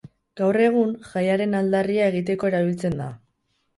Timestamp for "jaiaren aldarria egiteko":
1.09-2.51